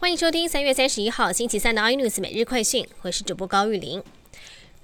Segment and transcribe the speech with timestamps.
[0.00, 4.02] 欢迎收听三月三十一号星期三的 iNews 每日快讯，我是主播高玉玲。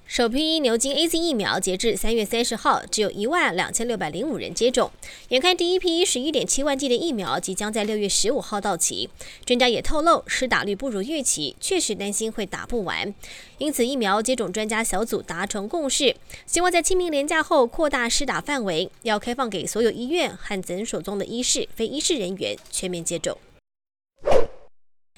[0.05, 4.91] 首批牛津 A Z 疫苗截至三月三十号，只有一万两千六百零五人接种。
[5.31, 9.09] 眼看第一批十一点七万剂的疫苗即将在六月十五号到期，
[9.47, 13.15] 专家也透露，施打率不如预期，确实担心会打不完。
[13.57, 23.39] 因此，疫苗接种专家小组达成共识，希望在清明连假后扩大施打范围，要开放给所有医院和诊所中的医师、非医师人员全面接种。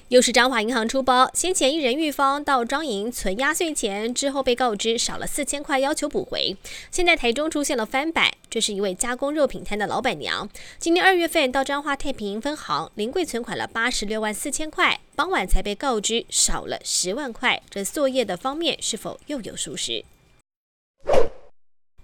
[0.09, 6.57] 又是彰化银行出包，先前一人玉芳到张营存压岁钱之后，被告知少了四千块，要求补回。
[6.89, 20.03] 现在台中出现了翻版，这是一位加工肉品摊的老板娘，今年二月份到彰化太平分行临柜存款了八十六万四千块，傍晚才被告知少了十万块，这作业的方面是否又有疏失？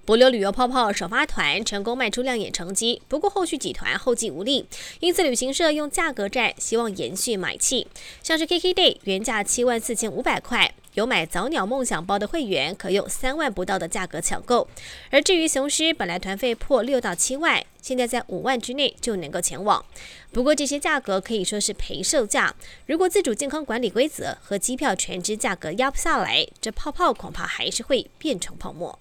[0.05, 4.67] 博流旅游泡泡首发团成功卖出亮眼成绩，不过后续几团后继无力，
[4.99, 7.87] 因此旅行社用价格战希望延续买气。
[8.21, 14.67] 像是 KKday 原价七万四千五百块，有买早鸟梦想包的会员可用三万不到的价格抢购。
[15.09, 19.83] 而至于雄狮，本来团费破六到七万，现在在五万之内就能够前往。
[20.31, 22.53] 不过这些价格可以说是赔售价，
[22.85, 28.99] 如果自主健康管理规则和机票全支价格压不下来，这泡泡恐怕还是会变成泡沫。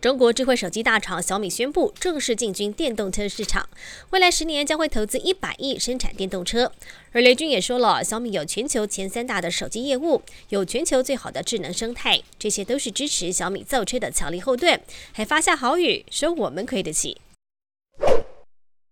[0.00, 3.68] 中国智慧手机大厂小米宣布正式进军电动车市场，
[4.10, 6.70] 未来十年将会投资一百亿生产电动车。
[7.10, 14.80] 而雷军也说了，小米有全球前三大的手机业务，有全球最好的智能生态，这些都是支持小米造车的强力后盾。
[15.10, 17.20] 还发下好语，说我们亏得起。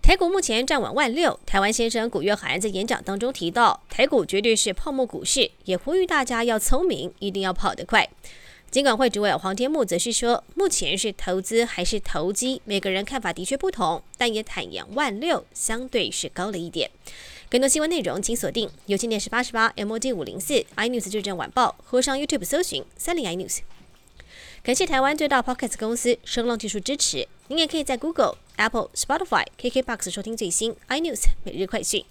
[0.02, 8.08] 台股目前站稳万六，台湾先生古月涵在演讲当中提到，台股绝对是泡沫股市，也呼吁大家要聪明，一定要跑得快。
[8.70, 16.90] 尽管会主委黄天木则是说，目前是投资还是投机，每个人看法的确不同，但也坦言万六相对是高了一点。
[17.48, 23.60] 更多新闻内容请锁定有线电视八十八 MOD 五零四 iNews 最正晚报，或上 YouTube 搜寻三零 iNews。
[24.62, 32.04] 感谢台湾最大 Podcast 公司声浪技术支持，您也可以在 Google、Apple、Spotify、KKBox 收听最新 iNews 每日快讯。